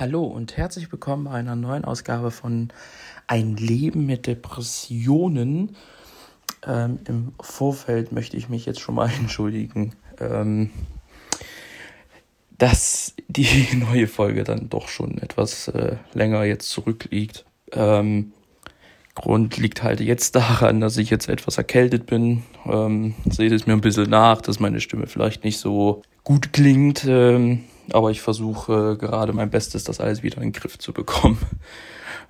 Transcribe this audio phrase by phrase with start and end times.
[0.00, 2.68] Hallo und herzlich willkommen bei einer neuen Ausgabe von
[3.26, 5.74] Ein Leben mit Depressionen.
[6.64, 10.70] Ähm, Im Vorfeld möchte ich mich jetzt schon mal entschuldigen, ähm,
[12.58, 17.44] dass die neue Folge dann doch schon etwas äh, länger jetzt zurückliegt.
[17.72, 18.30] Ähm,
[19.16, 22.44] Grund liegt halt jetzt daran, dass ich jetzt etwas erkältet bin.
[22.66, 27.04] Ähm, seht es mir ein bisschen nach, dass meine Stimme vielleicht nicht so gut klingt.
[27.92, 31.38] Aber ich versuche gerade mein Bestes, das alles wieder in den Griff zu bekommen.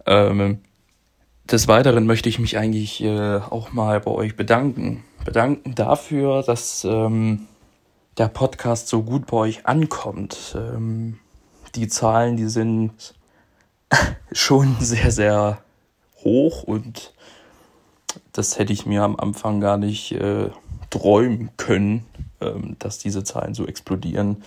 [0.06, 0.60] Ähm,
[1.50, 5.04] des Weiteren möchte ich mich eigentlich äh, auch mal bei euch bedanken.
[5.24, 7.46] Bedanken dafür, dass ähm,
[8.16, 10.56] der Podcast so gut bei euch ankommt.
[10.56, 11.18] Ähm,
[11.74, 13.14] die Zahlen, die sind
[14.32, 15.58] schon sehr, sehr
[16.24, 17.12] hoch und
[18.32, 20.50] das hätte ich mir am Anfang gar nicht äh,
[20.90, 22.04] träumen können,
[22.78, 24.42] dass diese Zahlen so explodieren.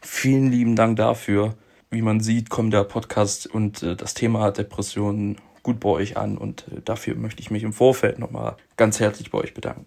[0.00, 1.54] Vielen lieben Dank dafür.
[1.90, 6.36] Wie man sieht, kommt der Podcast und äh, das Thema Depressionen gut bei euch an
[6.36, 9.86] und äh, dafür möchte ich mich im Vorfeld nochmal ganz herzlich bei euch bedanken.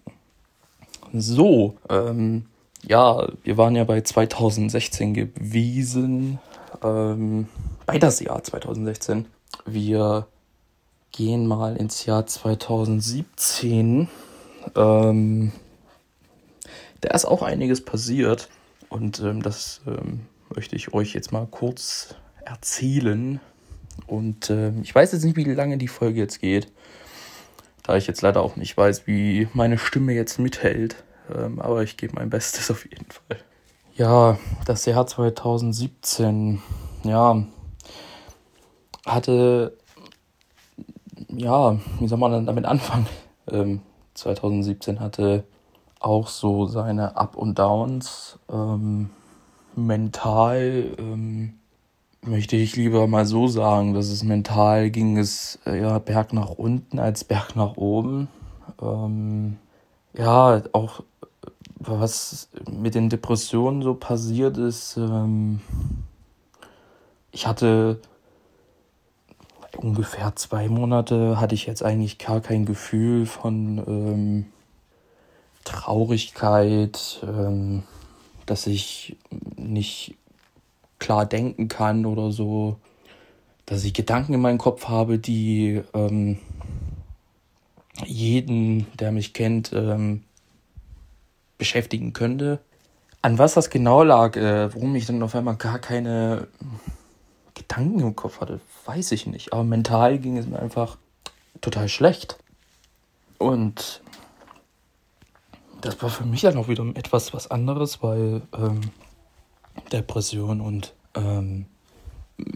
[1.12, 2.46] So, ähm,
[2.86, 6.38] ja, wir waren ja bei 2016 gewesen,
[6.82, 7.48] ähm,
[7.86, 9.26] bei das Jahr 2016.
[9.66, 10.26] Wir
[11.12, 14.08] gehen mal ins Jahr 2017.
[14.76, 15.52] Ähm,
[17.00, 18.48] da ist auch einiges passiert
[18.88, 23.40] und ähm, das ähm, möchte ich euch jetzt mal kurz erzählen.
[24.06, 26.72] Und ähm, ich weiß jetzt nicht, wie lange die Folge jetzt geht,
[27.82, 30.96] da ich jetzt leider auch nicht weiß, wie meine Stimme jetzt mithält.
[31.34, 33.38] Ähm, aber ich gebe mein Bestes auf jeden Fall.
[33.94, 36.62] Ja, das Jahr 2017,
[37.04, 37.44] ja,
[39.06, 39.76] hatte,
[41.28, 43.06] ja, wie soll man damit anfangen?
[43.50, 43.82] Ähm,
[44.14, 45.44] 2017 hatte
[46.00, 48.38] auch so seine Up und Downs.
[48.50, 49.10] Ähm,
[49.76, 51.54] mental ähm,
[52.22, 56.50] möchte ich lieber mal so sagen, dass es mental ging es äh, ja Berg nach
[56.50, 58.28] unten als Berg nach oben.
[58.82, 59.58] Ähm,
[60.14, 61.02] ja, auch
[61.78, 64.96] was mit den Depressionen so passiert ist.
[64.96, 65.60] Ähm,
[67.32, 68.00] ich hatte
[69.76, 74.46] ungefähr zwei Monate hatte ich jetzt eigentlich gar kein Gefühl von ähm,
[75.70, 77.84] Traurigkeit, ähm,
[78.46, 79.16] dass ich
[79.56, 80.16] nicht
[80.98, 82.76] klar denken kann oder so,
[83.66, 86.38] dass ich Gedanken in meinem Kopf habe, die ähm,
[88.04, 90.24] jeden, der mich kennt, ähm,
[91.56, 92.58] beschäftigen könnte.
[93.22, 96.48] An was das genau lag, äh, warum ich dann auf einmal gar keine
[97.54, 99.52] Gedanken im Kopf hatte, weiß ich nicht.
[99.52, 100.98] Aber mental ging es mir einfach
[101.60, 102.38] total schlecht.
[103.38, 104.02] Und
[105.80, 108.80] das war für mich dann auch wieder etwas was anderes, weil ähm,
[109.92, 111.66] Depression und ähm,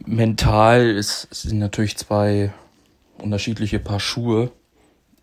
[0.07, 2.53] mental ist, sind natürlich zwei
[3.19, 4.51] unterschiedliche Paar Schuhe.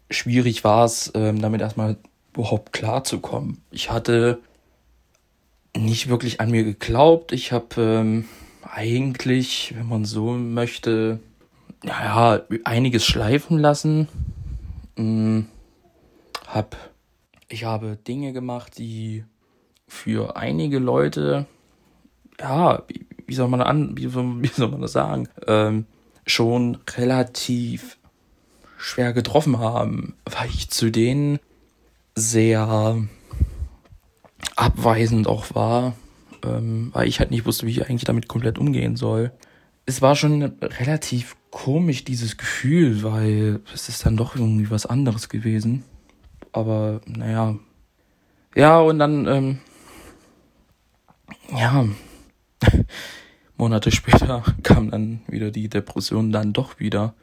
[0.09, 1.97] Schwierig war es, ähm, damit erstmal
[2.33, 3.61] überhaupt klarzukommen.
[3.71, 4.39] Ich hatte
[5.75, 7.31] nicht wirklich an mir geglaubt.
[7.31, 8.25] Ich habe ähm,
[8.61, 11.19] eigentlich, wenn man so möchte,
[11.83, 14.07] naja, einiges schleifen lassen.
[14.97, 15.47] Hm,
[16.47, 16.75] hab
[17.51, 19.25] ich habe Dinge gemacht, die
[19.87, 21.45] für einige Leute,
[22.39, 22.83] ja,
[23.27, 25.85] wie soll man an, wie, wie soll man das sagen, ähm,
[26.25, 27.97] schon relativ
[28.77, 31.39] schwer getroffen haben, weil ich zu denen
[32.15, 32.97] sehr
[34.55, 35.95] abweisend auch war,
[36.43, 39.31] ähm, weil ich halt nicht wusste, wie ich eigentlich damit komplett umgehen soll.
[39.85, 45.29] Es war schon relativ komisch, dieses Gefühl, weil es ist dann doch irgendwie was anderes
[45.29, 45.83] gewesen
[46.51, 47.55] aber naja.
[48.55, 49.59] Ja, und dann, ähm,
[51.55, 51.85] ja,
[53.57, 57.13] Monate später kam dann wieder die Depression dann doch wieder.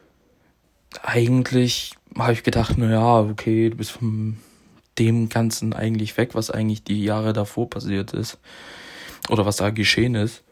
[1.03, 4.37] Eigentlich habe ich gedacht, na ja, okay, du bist von
[4.97, 8.39] dem Ganzen eigentlich weg, was eigentlich die Jahre davor passiert ist.
[9.29, 10.43] Oder was da geschehen ist.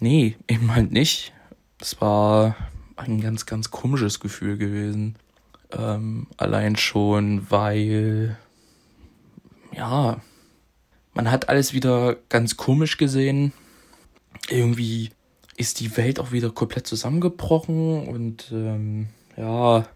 [0.00, 1.32] Nee, eben halt nicht.
[1.80, 2.56] Es war
[2.96, 5.16] ein ganz, ganz komisches Gefühl gewesen.
[5.72, 8.36] Ähm, allein schon, weil,
[9.72, 10.20] ja,
[11.14, 13.52] man hat alles wieder ganz komisch gesehen.
[14.48, 15.10] Irgendwie
[15.56, 19.86] ist die Welt auch wieder komplett zusammengebrochen und ähm, ja,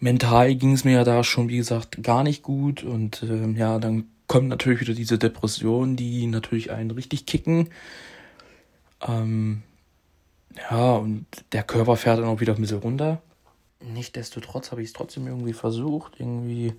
[0.00, 3.78] mental ging es mir ja da schon, wie gesagt, gar nicht gut und ähm, ja,
[3.78, 7.68] dann kommt natürlich wieder diese Depression, die natürlich einen richtig kicken.
[9.06, 9.62] Ähm,
[10.70, 13.22] ja, und der Körper fährt dann auch wieder ein bisschen runter.
[13.84, 16.74] Nichtsdestotrotz habe ich es trotzdem irgendwie versucht, irgendwie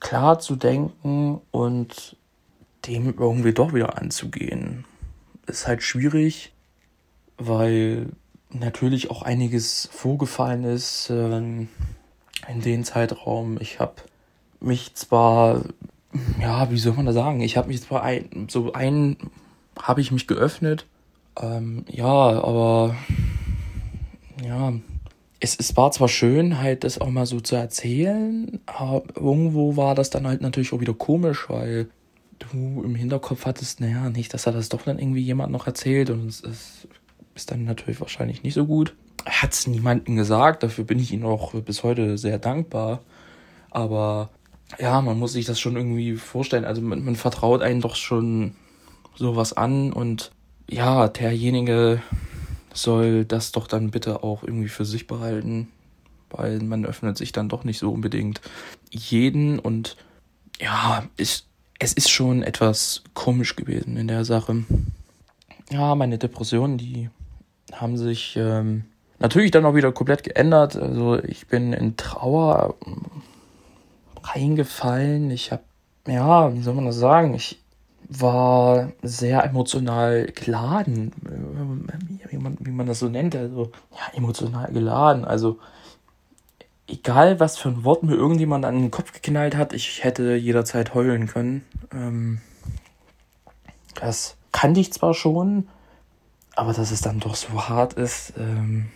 [0.00, 2.16] klar zu denken und
[2.86, 4.84] dem irgendwie doch wieder anzugehen.
[5.46, 6.52] Ist halt schwierig,
[7.38, 8.10] weil
[8.50, 11.68] natürlich auch einiges vorgefallen ist äh, in
[12.48, 13.58] dem Zeitraum.
[13.60, 13.94] Ich habe
[14.60, 15.62] mich zwar,
[16.40, 17.40] ja, wie soll man das sagen?
[17.40, 19.16] Ich habe mich zwar ein, so ein,
[19.78, 20.86] habe ich mich geöffnet.
[21.40, 22.94] Ähm, ja, aber
[24.44, 24.72] ja,
[25.40, 29.94] es, es war zwar schön, halt das auch mal so zu erzählen, aber irgendwo war
[29.94, 31.88] das dann halt natürlich auch wieder komisch, weil
[32.38, 36.10] du im Hinterkopf hattest, naja, nicht, dass er das doch dann irgendwie jemand noch erzählt
[36.10, 36.88] und es, es
[37.34, 38.94] ist dann natürlich wahrscheinlich nicht so gut.
[39.26, 43.00] Hat es niemandem gesagt, dafür bin ich ihm auch bis heute sehr dankbar.
[43.70, 44.30] Aber
[44.78, 46.64] ja, man muss sich das schon irgendwie vorstellen.
[46.64, 48.54] Also man, man vertraut einen doch schon
[49.14, 50.30] sowas an und
[50.68, 52.02] ja, derjenige
[52.74, 55.68] soll das doch dann bitte auch irgendwie für sich behalten,
[56.30, 58.40] weil man öffnet sich dann doch nicht so unbedingt
[58.90, 59.96] jeden und
[60.60, 61.46] ja, ist,
[61.78, 64.64] es ist schon etwas komisch gewesen in der Sache.
[65.70, 67.08] Ja, meine Depressionen, die
[67.72, 68.84] haben sich ähm,
[69.18, 70.76] natürlich dann auch wieder komplett geändert.
[70.76, 72.74] Also ich bin in Trauer
[74.22, 75.30] reingefallen.
[75.30, 75.62] Ich habe,
[76.06, 77.34] ja, wie soll man das sagen?
[77.34, 77.60] Ich
[78.08, 81.43] war sehr emotional geladen, wie
[82.74, 83.36] man, das so nennt.
[83.36, 85.24] Also, ja, emotional geladen.
[85.24, 85.58] Also,
[86.86, 90.94] egal was für ein Wort mir irgendjemand an den Kopf geknallt hat, ich hätte jederzeit
[90.94, 91.64] heulen können.
[91.92, 92.40] Ähm,
[93.94, 95.68] das kannte ich zwar schon,
[96.56, 98.86] aber dass es dann doch so hart ist, ähm,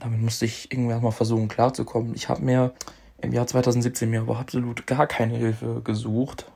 [0.00, 2.14] damit musste ich irgendwann mal versuchen klarzukommen.
[2.14, 2.72] Ich habe mir
[3.20, 6.46] im Jahr 2017 mir aber absolut gar keine Hilfe gesucht.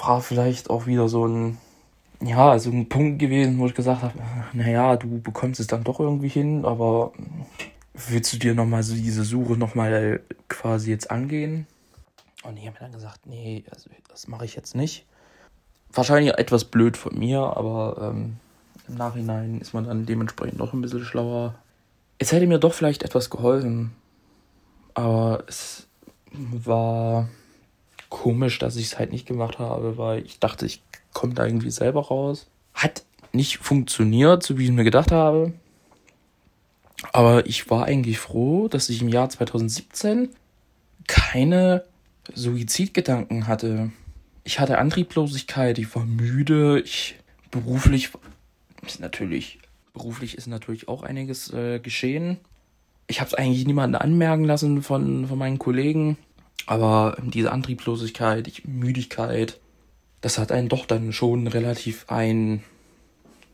[0.00, 1.58] War vielleicht auch wieder so ein,
[2.22, 4.14] ja, so ein Punkt gewesen, wo ich gesagt habe,
[4.52, 7.12] naja, du bekommst es dann doch irgendwie hin, aber
[8.08, 11.66] willst du dir nochmal so diese Suche nochmal quasi jetzt angehen?
[12.42, 15.04] Und ich habe mir dann gesagt, nee, also das mache ich jetzt nicht.
[15.92, 18.36] Wahrscheinlich etwas blöd von mir, aber ähm,
[18.88, 21.54] im Nachhinein ist man dann dementsprechend noch ein bisschen schlauer.
[22.18, 23.94] Es hätte mir doch vielleicht etwas geholfen,
[24.94, 25.86] aber es
[26.32, 27.28] war
[28.08, 30.82] komisch, dass ich es halt nicht gemacht habe, weil ich dachte, ich
[31.16, 32.46] komme da irgendwie selber raus.
[32.74, 35.52] Hat nicht funktioniert, so wie ich mir gedacht habe.
[37.12, 40.28] Aber ich war eigentlich froh, dass ich im Jahr 2017
[41.06, 41.84] keine
[42.34, 43.90] Suizidgedanken hatte.
[44.44, 47.16] Ich hatte Antrieblosigkeit, ich war müde, ich
[47.50, 48.10] beruflich
[48.86, 49.58] ist natürlich
[49.92, 52.38] beruflich ist natürlich auch einiges äh, geschehen
[53.08, 56.16] ich habe es eigentlich niemanden anmerken lassen von, von meinen Kollegen,
[56.66, 59.60] aber diese Antriebslosigkeit, die Müdigkeit,
[60.26, 62.64] das hat einen doch dann schon relativ ein,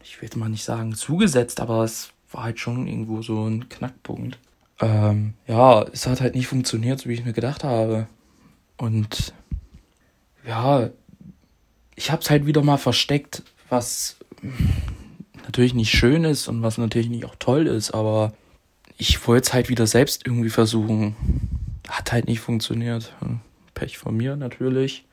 [0.02, 3.68] ich will jetzt mal nicht sagen zugesetzt, aber es war halt schon irgendwo so ein
[3.68, 4.38] Knackpunkt.
[4.80, 8.06] Ähm, ja, es hat halt nicht funktioniert, so wie ich mir gedacht habe.
[8.78, 9.34] Und
[10.46, 10.88] ja,
[11.94, 14.16] ich habe es halt wieder mal versteckt, was
[15.44, 18.32] natürlich nicht schön ist und was natürlich nicht auch toll ist, aber
[18.96, 21.16] ich wollte es halt wieder selbst irgendwie versuchen.
[21.86, 23.14] Hat halt nicht funktioniert.
[23.74, 25.04] Pech von mir natürlich.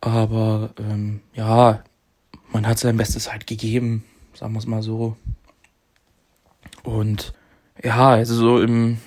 [0.00, 1.82] Aber ähm, ja,
[2.52, 4.04] man hat sein Bestes halt gegeben,
[4.34, 5.16] sagen wir es mal so.
[6.82, 7.32] Und
[7.82, 8.98] ja, also so im,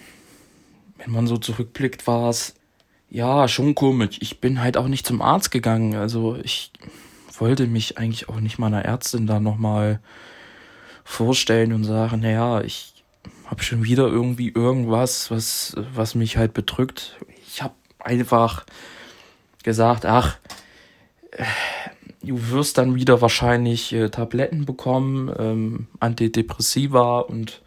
[0.98, 2.56] wenn man so zurückblickt, war es
[3.10, 4.18] ja schon komisch.
[4.22, 5.96] Ich bin halt auch nicht zum Arzt gegangen.
[5.96, 6.72] Also ich
[7.38, 10.00] wollte mich eigentlich auch nicht meiner Ärztin da nochmal
[11.04, 13.04] vorstellen und sagen, naja, ich
[13.46, 17.18] habe schon wieder irgendwie irgendwas, was, was mich halt bedrückt.
[17.48, 18.66] Ich habe einfach
[19.64, 20.38] gesagt, ach,
[22.22, 27.62] du wirst dann wieder wahrscheinlich äh, Tabletten bekommen, ähm, Antidepressiva und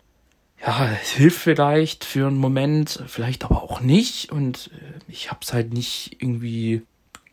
[0.65, 4.33] ja, es hilft vielleicht für einen Moment, vielleicht aber auch nicht.
[4.33, 6.83] Und äh, ich habe es halt nicht irgendwie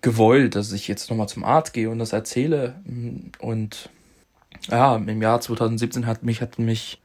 [0.02, 2.76] gewollt, dass ich jetzt nochmal zum Arzt gehe und das erzähle.
[3.40, 3.90] Und
[4.70, 7.00] ja, im Jahr 2017 hat mich, hat mich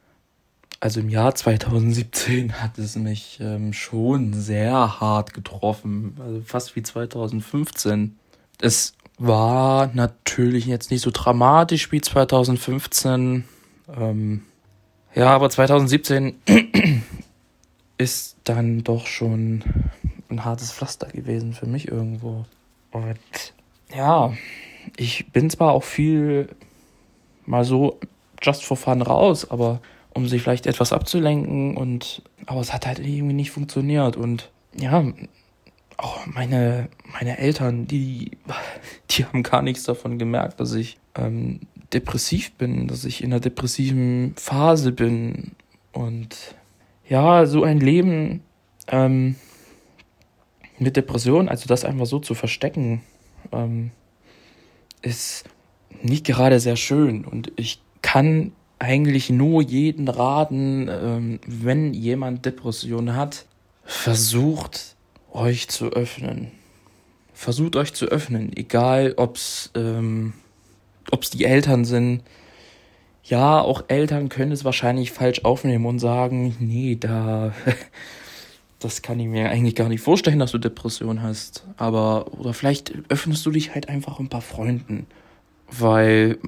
[0.80, 6.82] also im Jahr 2017 hat es mich ähm, schon sehr hart getroffen, also fast wie
[6.82, 8.16] 2015.
[8.60, 13.44] Es war natürlich jetzt nicht so dramatisch wie 2015.
[13.96, 14.42] Ähm,
[15.14, 16.34] ja, aber 2017
[17.98, 19.64] ist dann doch schon
[20.30, 22.44] ein hartes Pflaster gewesen für mich irgendwo.
[22.92, 23.54] Und
[23.94, 24.32] ja,
[24.96, 26.48] ich bin zwar auch viel
[27.46, 27.98] mal so
[28.42, 29.80] just for fun raus, aber
[30.14, 35.04] um sich vielleicht etwas abzulenken und aber es hat halt irgendwie nicht funktioniert und ja,
[35.98, 38.30] auch meine, meine Eltern, die,
[39.10, 41.60] die haben gar nichts davon gemerkt, dass ich ähm,
[41.92, 45.52] depressiv bin, dass ich in einer depressiven Phase bin.
[45.92, 46.54] Und
[47.08, 48.42] ja, so ein Leben
[48.86, 49.34] ähm,
[50.78, 53.02] mit Depression, also das einfach so zu verstecken,
[53.50, 53.90] ähm,
[55.02, 55.44] ist
[56.00, 57.24] nicht gerade sehr schön.
[57.24, 63.46] Und ich kann eigentlich nur jeden raten, ähm, wenn jemand Depression hat,
[63.84, 64.94] versucht
[65.32, 66.52] euch zu öffnen.
[67.32, 70.32] Versucht euch zu öffnen, egal ob's ähm,
[71.10, 72.22] ob's die Eltern sind.
[73.24, 77.52] Ja, auch Eltern können es wahrscheinlich falsch aufnehmen und sagen, nee, da
[78.78, 81.64] das kann ich mir eigentlich gar nicht vorstellen, dass du Depression hast.
[81.76, 85.06] Aber, oder vielleicht öffnest du dich halt einfach ein paar Freunden.
[85.70, 86.38] Weil,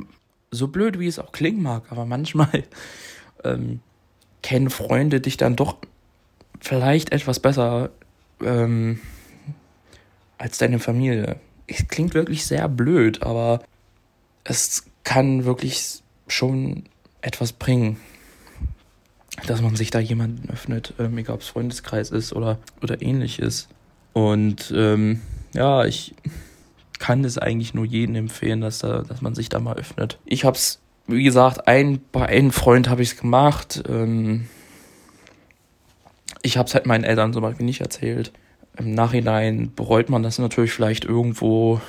[0.50, 2.64] so blöd wie es auch klingen mag, aber manchmal
[3.44, 3.80] ähm,
[4.42, 5.76] kennen Freunde dich dann doch
[6.60, 7.90] vielleicht etwas besser
[8.44, 9.00] ähm,
[10.38, 11.36] als deine Familie.
[11.66, 13.62] Es klingt wirklich sehr blöd, aber
[14.44, 16.84] es kann wirklich schon
[17.22, 17.98] etwas bringen
[19.46, 23.68] dass man sich da jemanden öffnet, ähm, egal ob es Freundeskreis ist oder, oder ähnliches.
[24.12, 25.20] Und ähm,
[25.54, 26.14] ja, ich
[26.98, 30.18] kann es eigentlich nur jedem empfehlen, dass, da, dass man sich da mal öffnet.
[30.24, 33.82] Ich habe es, wie gesagt, ein, bei einem Freund habe ich es gemacht.
[33.88, 34.48] Ähm,
[36.42, 38.32] ich habe es halt meinen Eltern zum Beispiel nicht erzählt.
[38.76, 41.80] Im Nachhinein bereut man das natürlich vielleicht irgendwo,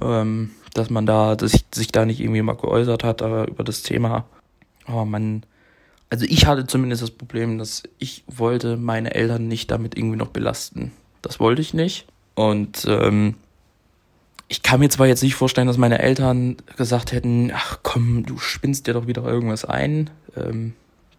[0.00, 3.64] ähm, dass man da, dass ich, sich da nicht irgendwie mal geäußert hat äh, über
[3.64, 4.24] das Thema.
[4.86, 5.42] Aber man
[6.10, 10.28] also ich hatte zumindest das Problem, dass ich wollte meine Eltern nicht damit irgendwie noch
[10.28, 10.92] belasten.
[11.22, 12.06] Das wollte ich nicht.
[12.34, 13.36] Und ähm,
[14.48, 18.38] ich kann mir zwar jetzt nicht vorstellen, dass meine Eltern gesagt hätten, ach komm, du
[18.38, 20.10] spinnst dir doch wieder irgendwas ein.
[20.36, 20.74] Ähm,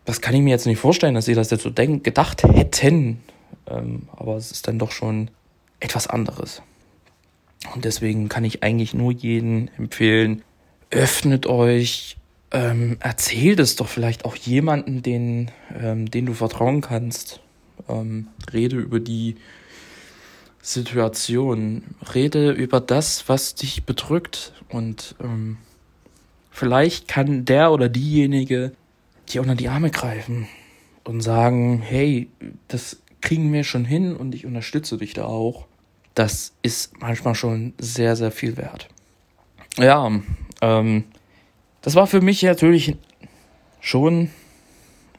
[0.06, 3.22] das kann ich mir jetzt nicht vorstellen, dass sie das jetzt so denk gedacht hätten.
[3.68, 5.30] Ähm, aber es ist dann doch schon
[5.80, 6.62] etwas anderes.
[7.74, 10.44] Und deswegen kann ich eigentlich nur jeden empfehlen,
[10.90, 12.18] öffnet euch,
[12.52, 17.40] ähm, erzähl das doch vielleicht auch jemanden, den, ähm, den du vertrauen kannst.
[17.88, 19.36] Ähm, rede über die
[20.62, 21.84] Situation.
[22.14, 24.54] Rede über das, was dich bedrückt.
[24.70, 25.58] Und ähm,
[26.50, 28.74] vielleicht kann der oder diejenige
[29.32, 30.48] dir unter die Arme greifen
[31.04, 32.30] und sagen, hey,
[32.68, 35.68] das kriegen wir schon hin und ich unterstütze dich da auch.
[36.16, 38.90] Das ist manchmal schon sehr, sehr viel wert.
[39.78, 40.12] Ja,
[40.62, 41.04] ähm,
[41.82, 42.98] das war für mich natürlich
[43.80, 44.30] schon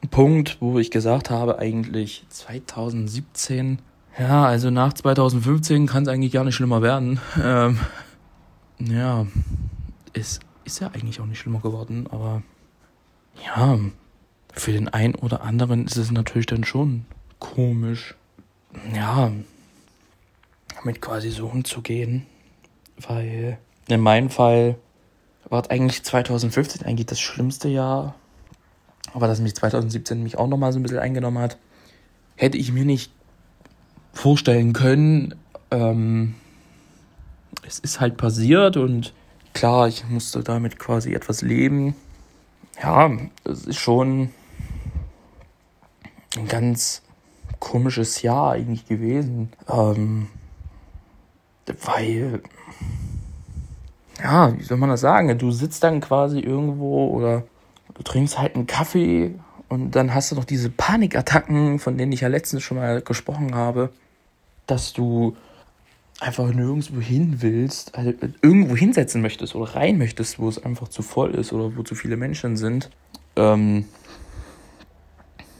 [0.02, 3.80] ein Punkt, wo ich gesagt habe, eigentlich 2017,
[4.18, 7.20] ja, also nach 2015 kann es eigentlich gar nicht schlimmer werden.
[7.42, 7.78] Ähm,
[8.78, 9.26] ja,
[10.12, 12.42] es ist ja eigentlich auch nicht schlimmer geworden, aber
[13.44, 13.78] ja,
[14.52, 17.06] für den einen oder anderen ist es natürlich dann schon
[17.38, 18.14] komisch,
[18.94, 19.32] ja,
[20.76, 22.26] damit quasi so umzugehen,
[22.98, 24.76] weil in meinem Fall
[25.48, 28.14] war eigentlich 2015 eigentlich das schlimmste Jahr,
[29.12, 31.58] aber dass mich 2017 mich auch nochmal so ein bisschen eingenommen hat,
[32.36, 33.12] hätte ich mir nicht
[34.12, 35.34] vorstellen können.
[35.70, 36.34] Ähm,
[37.66, 39.12] es ist halt passiert und
[39.52, 41.94] klar, ich musste damit quasi etwas leben.
[42.82, 43.10] Ja,
[43.44, 44.30] es ist schon
[46.52, 47.00] ganz
[47.60, 49.50] komisches Jahr eigentlich gewesen.
[49.68, 50.28] Ähm,
[51.84, 52.42] weil
[54.22, 55.38] ja, wie soll man das sagen?
[55.38, 57.44] Du sitzt dann quasi irgendwo oder
[57.94, 59.34] du trinkst halt einen Kaffee
[59.68, 63.54] und dann hast du noch diese Panikattacken, von denen ich ja letztens schon mal gesprochen
[63.54, 63.90] habe,
[64.66, 65.34] dass du
[66.20, 71.00] einfach nirgendwo hin willst, also irgendwo hinsetzen möchtest oder rein möchtest, wo es einfach zu
[71.02, 72.90] voll ist oder wo zu viele Menschen sind.
[73.34, 73.86] Ähm,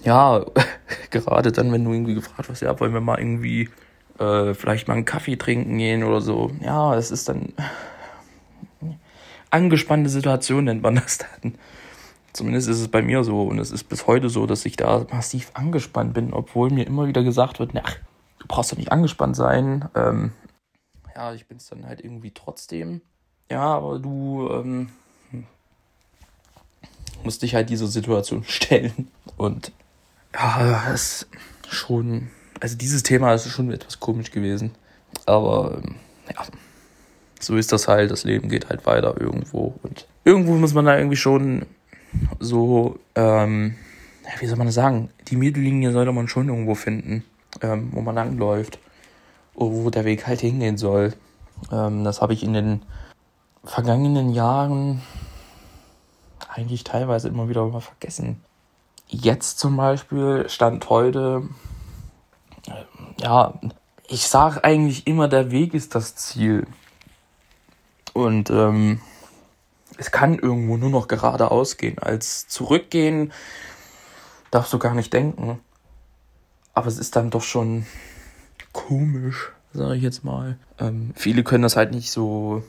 [0.02, 0.44] ja,
[1.10, 3.68] gerade dann, wenn du irgendwie gefragt wirst, ja, wollen wir mal irgendwie
[4.18, 6.50] äh, vielleicht mal einen Kaffee trinken gehen oder so.
[6.60, 7.52] Ja, es ist dann
[9.50, 11.54] angespannte Situation nennt man das dann.
[12.32, 15.06] Zumindest ist es bei mir so und es ist bis heute so, dass ich da
[15.10, 17.96] massiv angespannt bin, obwohl mir immer wieder gesagt wird, ach,
[18.38, 19.88] du brauchst doch nicht angespannt sein.
[19.94, 20.32] Ähm,
[21.14, 23.02] ja, ich bin es dann halt irgendwie trotzdem.
[23.50, 24.88] Ja, aber du ähm,
[27.22, 29.72] musst dich halt dieser Situation stellen und
[30.34, 31.26] ja, es
[31.62, 34.72] ist schon, also dieses Thema ist schon etwas komisch gewesen,
[35.26, 35.82] aber
[36.28, 36.44] ja
[37.42, 39.74] so ist das halt, das Leben geht halt weiter irgendwo.
[39.82, 41.66] Und irgendwo muss man da irgendwie schon
[42.38, 43.74] so, ähm,
[44.38, 47.24] wie soll man das sagen, die Mittellinie sollte man schon irgendwo finden,
[47.60, 48.78] ähm, wo man langläuft,
[49.54, 51.14] wo der Weg halt hingehen soll.
[51.70, 52.82] Ähm, das habe ich in den
[53.64, 55.02] vergangenen Jahren
[56.48, 58.40] eigentlich teilweise immer wieder mal vergessen.
[59.14, 61.42] Jetzt zum Beispiel stand heute,
[63.18, 63.52] ja,
[64.08, 66.66] ich sage eigentlich immer, der Weg ist das Ziel.
[68.14, 69.02] Und ähm,
[69.98, 71.98] es kann irgendwo nur noch geradeaus gehen.
[71.98, 73.32] Als zurückgehen
[74.50, 75.60] darfst du gar nicht denken.
[76.72, 77.84] Aber es ist dann doch schon
[78.72, 80.56] komisch, sage ich jetzt mal.
[80.78, 82.62] Ähm, viele können das halt nicht so,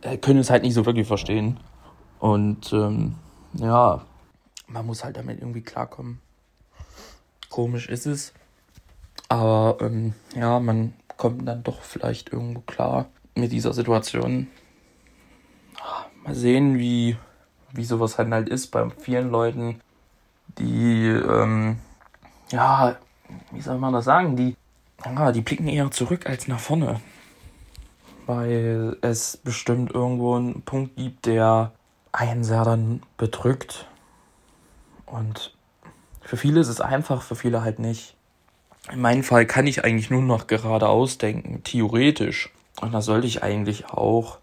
[0.00, 1.60] äh, können es halt nicht so wirklich verstehen.
[2.18, 3.14] Und ähm,
[3.54, 4.04] ja,
[4.70, 6.20] man muss halt damit irgendwie klarkommen.
[7.48, 8.32] Komisch ist es.
[9.28, 14.48] Aber ähm, ja, man kommt dann doch vielleicht irgendwo klar mit dieser Situation.
[16.24, 17.16] Mal sehen, wie,
[17.72, 19.80] wie sowas halt, halt ist bei vielen Leuten,
[20.58, 21.78] die, ähm,
[22.50, 22.96] ja,
[23.52, 24.56] wie soll man das sagen, die,
[25.04, 27.00] ja, die blicken eher zurück als nach vorne.
[28.26, 31.72] Weil es bestimmt irgendwo einen Punkt gibt, der
[32.12, 33.86] einen sehr dann bedrückt.
[35.10, 35.54] Und
[36.22, 38.14] für viele ist es einfach, für viele halt nicht.
[38.92, 42.50] In meinem Fall kann ich eigentlich nur noch geradeaus denken, theoretisch.
[42.80, 44.38] Und da sollte ich eigentlich auch.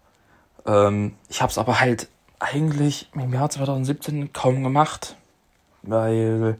[0.66, 2.08] Ähm, ich habe es aber halt
[2.38, 5.16] eigentlich im Jahr 2017 kaum gemacht,
[5.82, 6.58] weil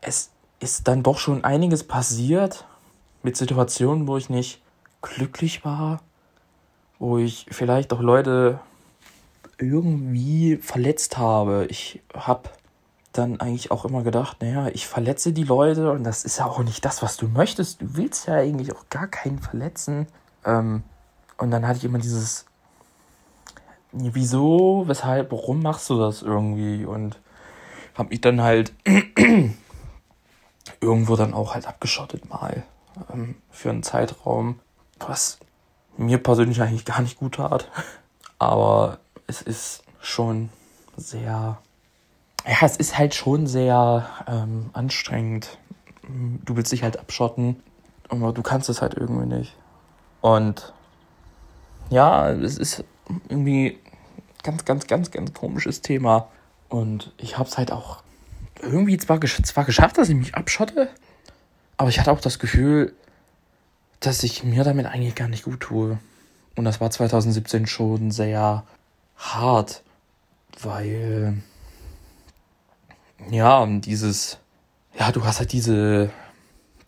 [0.00, 2.64] es ist dann doch schon einiges passiert
[3.22, 4.62] mit Situationen, wo ich nicht
[5.02, 6.00] glücklich war,
[6.98, 8.60] wo ich vielleicht auch Leute
[9.58, 11.66] irgendwie verletzt habe.
[11.68, 12.48] Ich habe
[13.18, 16.60] dann eigentlich auch immer gedacht, naja, ich verletze die Leute und das ist ja auch
[16.60, 17.82] nicht das, was du möchtest.
[17.82, 20.06] Du willst ja eigentlich auch gar keinen verletzen.
[20.44, 20.84] Ähm,
[21.36, 22.46] und dann hatte ich immer dieses,
[23.92, 26.84] wieso, weshalb, warum machst du das irgendwie?
[26.84, 27.20] Und
[27.94, 28.72] habe mich dann halt
[30.80, 32.62] irgendwo dann auch halt abgeschottet mal
[33.12, 34.60] ähm, für einen Zeitraum,
[35.00, 35.38] was
[35.96, 37.68] mir persönlich eigentlich gar nicht gut tat.
[38.38, 40.50] Aber es ist schon
[40.96, 41.58] sehr
[42.46, 45.58] ja, es ist halt schon sehr ähm, anstrengend.
[46.44, 47.62] Du willst dich halt abschotten,
[48.08, 49.54] aber du kannst es halt irgendwie nicht.
[50.20, 50.72] Und
[51.90, 52.84] ja, es ist
[53.28, 53.78] irgendwie
[54.42, 56.28] ganz, ganz, ganz, ganz komisches Thema.
[56.68, 58.02] Und ich habe es halt auch
[58.60, 60.88] irgendwie zwar, gesch zwar geschafft, dass ich mich abschotte,
[61.76, 62.94] aber ich hatte auch das Gefühl,
[64.00, 65.98] dass ich mir damit eigentlich gar nicht gut tue.
[66.56, 68.64] Und das war 2017 schon sehr
[69.16, 69.82] hart,
[70.60, 71.42] weil
[73.30, 74.38] ja, dieses,
[74.98, 76.10] ja, du hast halt diese,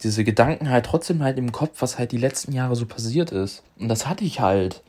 [0.02, 3.62] diese Gedanken halt trotzdem halt im Kopf, was halt die letzten Jahre so passiert ist.
[3.78, 4.83] Und das hatte ich halt.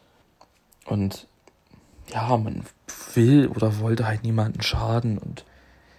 [0.86, 1.28] Und
[2.14, 2.66] ja, man
[3.14, 5.18] will oder wollte halt niemanden schaden.
[5.18, 5.46] Und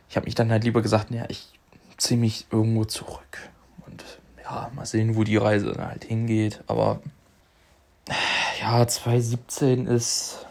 [0.08, 1.48] ich habe mich dann halt lieber gesagt, naja, ich
[1.96, 3.50] ziehe mich irgendwo zurück.
[3.86, 4.04] Und
[4.42, 6.62] ja, mal sehen, wo die Reise dann halt hingeht.
[6.66, 7.00] Aber
[8.60, 10.46] ja, 2017 ist,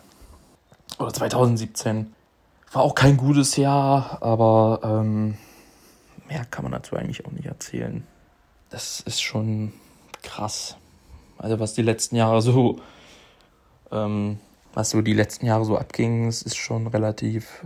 [1.00, 2.14] oder 2017
[2.72, 5.38] war auch kein gutes Jahr, aber ähm,
[6.28, 8.06] mehr kann man dazu eigentlich auch nicht erzählen.
[8.70, 9.74] Das ist schon
[10.24, 10.78] krass.
[11.38, 12.80] Also was die letzten Jahre so,
[13.92, 14.40] ähm,
[14.74, 17.66] was so die letzten Jahre so abging, ist schon relativ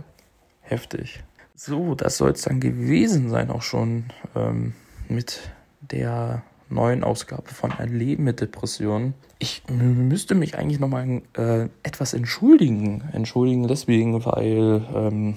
[0.60, 1.22] heftig.
[1.54, 4.74] So, das soll es dann gewesen sein auch schon ähm,
[5.08, 9.14] mit der neuen Ausgabe von Ein Leben mit Depressionen.
[9.38, 13.04] Ich müsste mich eigentlich nochmal äh, etwas entschuldigen.
[13.12, 15.36] Entschuldigen deswegen, weil ähm,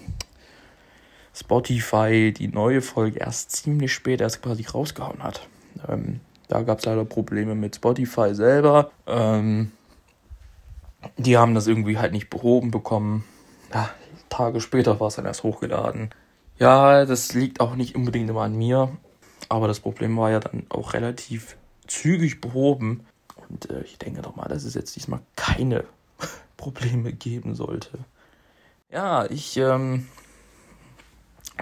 [1.33, 5.47] Spotify die neue Folge erst ziemlich spät erst quasi rausgehauen hat.
[5.87, 8.91] Ähm, da gab es leider Probleme mit Spotify selber.
[9.05, 9.71] Ähm,
[11.17, 13.23] die haben das irgendwie halt nicht behoben bekommen.
[13.73, 13.89] Ja,
[14.29, 16.09] Tage später war es dann erst hochgeladen.
[16.57, 18.97] Ja, das liegt auch nicht unbedingt immer an mir.
[19.47, 23.06] Aber das Problem war ja dann auch relativ zügig behoben.
[23.49, 25.86] Und äh, ich denke doch mal, dass es jetzt diesmal keine
[26.58, 27.99] Probleme geben sollte.
[28.91, 30.08] Ja, ich ähm,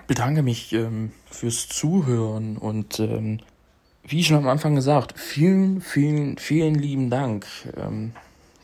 [0.07, 3.39] bedanke mich ähm, fürs Zuhören und ähm,
[4.03, 8.13] wie schon am Anfang gesagt, vielen, vielen, vielen lieben Dank, ähm,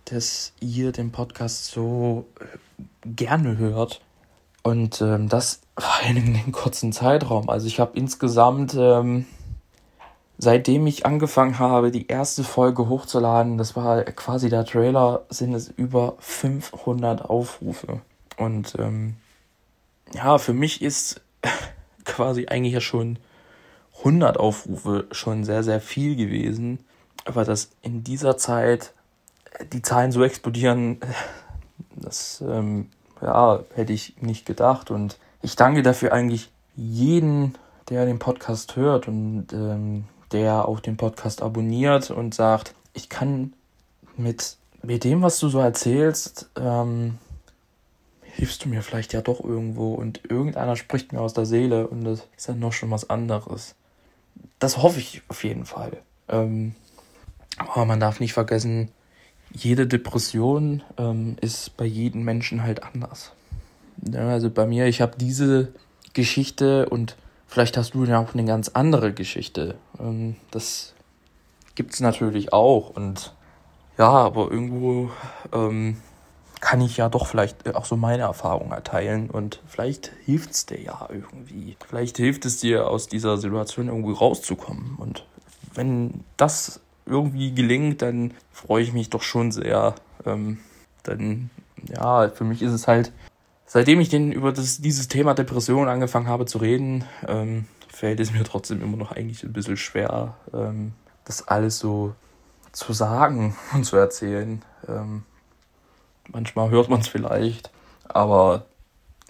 [0.05, 2.45] dass ihr den Podcast so äh,
[3.05, 4.01] gerne hört.
[4.63, 7.49] Und ähm, das war in einem kurzen Zeitraum.
[7.49, 9.25] Also ich habe insgesamt, ähm,
[10.37, 15.67] seitdem ich angefangen habe, die erste Folge hochzuladen, das war quasi der Trailer, sind es
[15.67, 18.01] über 500 Aufrufe.
[18.37, 19.17] Und ähm,
[20.13, 21.21] ja, für mich ist
[22.05, 23.19] quasi eigentlich ja schon
[23.99, 26.79] 100 Aufrufe schon sehr, sehr viel gewesen.
[27.25, 28.93] Aber dass in dieser Zeit
[29.73, 30.99] die Zahlen so explodieren,
[31.95, 32.89] das ähm,
[33.23, 34.91] ja, hätte ich nicht gedacht.
[34.91, 37.55] Und ich danke dafür eigentlich jeden,
[37.89, 43.53] der den Podcast hört und ähm, der auch den Podcast abonniert und sagt, ich kann
[44.17, 47.17] mit, mit dem, was du so erzählst, ähm,
[48.21, 52.03] hilfst du mir vielleicht ja doch irgendwo und irgendeiner spricht mir aus der Seele und
[52.03, 53.75] das ist dann noch schon was anderes.
[54.59, 55.97] Das hoffe ich auf jeden Fall.
[56.27, 56.73] Ähm,
[57.57, 58.89] aber man darf nicht vergessen,
[59.53, 63.31] jede Depression ähm, ist bei jedem Menschen halt anders.
[64.01, 65.73] Ja, also bei mir, ich habe diese
[66.13, 67.15] Geschichte und
[67.47, 69.75] vielleicht hast du ja auch eine ganz andere Geschichte.
[69.99, 70.93] Ähm, das
[71.75, 73.33] es natürlich auch und
[73.97, 75.11] ja, aber irgendwo
[75.51, 75.97] ähm,
[76.59, 80.65] kann ich ja doch vielleicht äh, auch so meine Erfahrungen erteilen und vielleicht hilft es
[80.65, 81.77] dir ja irgendwie.
[81.87, 84.95] Vielleicht hilft es dir, aus dieser Situation irgendwie rauszukommen.
[84.97, 85.25] Und
[85.73, 89.95] wenn das irgendwie gelingt, dann freue ich mich doch schon sehr.
[90.25, 90.59] Ähm,
[91.03, 91.49] dann,
[91.87, 93.11] ja, für mich ist es halt,
[93.65, 98.31] seitdem ich den über das, dieses Thema Depression angefangen habe zu reden, ähm, fällt es
[98.31, 100.93] mir trotzdem immer noch eigentlich ein bisschen schwer, ähm,
[101.25, 102.15] das alles so
[102.71, 104.61] zu sagen und zu erzählen.
[104.87, 105.23] Ähm,
[106.29, 107.71] manchmal hört man es vielleicht,
[108.07, 108.65] aber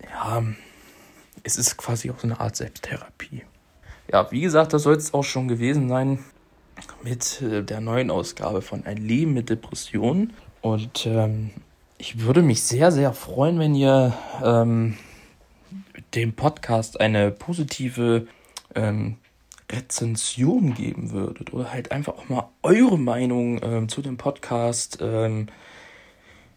[0.01, 0.43] ja,
[1.43, 3.43] es ist quasi auch so eine Art Selbsttherapie.
[4.11, 6.19] Ja, wie gesagt, das soll es auch schon gewesen sein
[7.03, 10.33] mit äh, der neuen Ausgabe von Ein Leben mit Depressionen.
[10.61, 11.51] Und ähm,
[11.97, 14.13] ich würde mich sehr, sehr freuen, wenn ihr
[14.43, 14.97] ähm,
[16.15, 18.27] dem Podcast eine positive
[18.75, 19.17] ähm,
[19.71, 25.47] Rezension geben würdet oder halt einfach auch mal eure Meinung ähm, zu dem Podcast ähm,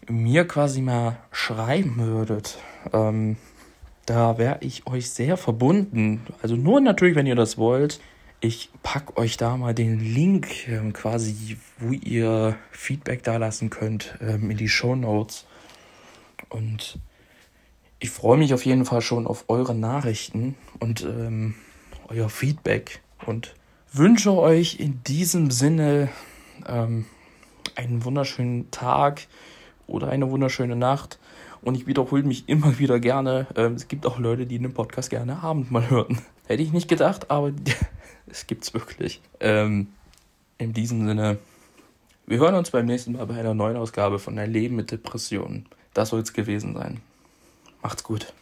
[0.08, 2.58] mir quasi mal schreiben würdet.
[2.92, 3.36] Ähm,
[4.04, 6.24] da wäre ich euch sehr verbunden.
[6.42, 8.00] Also nur natürlich, wenn ihr das wollt.
[8.46, 14.16] Ich packe euch da mal den Link ähm, quasi, wo ihr Feedback da lassen könnt,
[14.20, 15.46] ähm, in die Show Notes.
[16.48, 17.00] Und
[17.98, 21.56] ich freue mich auf jeden Fall schon auf eure Nachrichten und ähm,
[22.06, 23.56] euer Feedback und
[23.92, 26.08] wünsche euch in diesem Sinne
[26.68, 27.06] ähm,
[27.74, 29.26] einen wunderschönen Tag
[29.88, 31.18] oder eine wunderschöne Nacht.
[31.62, 33.48] Und ich wiederhole mich immer wieder gerne.
[33.56, 36.20] Ähm, es gibt auch Leute, die den Podcast gerne Abend mal hören.
[36.46, 37.50] Hätte ich nicht gedacht, aber
[38.26, 39.20] es gibt's wirklich.
[39.40, 39.88] Ähm,
[40.58, 41.38] in diesem Sinne,
[42.26, 45.66] wir hören uns beim nächsten Mal bei einer neuen Ausgabe von Ein Leben mit Depressionen.
[45.94, 47.00] Das soll es gewesen sein.
[47.82, 48.32] Macht's gut.